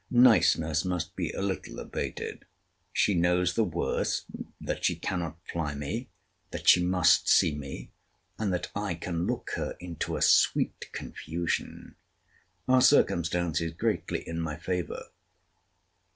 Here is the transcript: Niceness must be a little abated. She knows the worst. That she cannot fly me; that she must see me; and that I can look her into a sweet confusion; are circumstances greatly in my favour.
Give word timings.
Niceness 0.09 0.83
must 0.83 1.15
be 1.15 1.29
a 1.29 1.43
little 1.43 1.79
abated. 1.79 2.45
She 2.91 3.13
knows 3.13 3.53
the 3.53 3.63
worst. 3.63 4.25
That 4.59 4.83
she 4.83 4.95
cannot 4.95 5.37
fly 5.47 5.75
me; 5.75 6.09
that 6.49 6.67
she 6.67 6.83
must 6.83 7.29
see 7.29 7.53
me; 7.53 7.91
and 8.39 8.51
that 8.51 8.71
I 8.75 8.95
can 8.95 9.27
look 9.27 9.51
her 9.57 9.77
into 9.79 10.17
a 10.17 10.23
sweet 10.23 10.91
confusion; 10.91 11.97
are 12.67 12.81
circumstances 12.81 13.73
greatly 13.73 14.27
in 14.27 14.39
my 14.39 14.57
favour. 14.57 15.09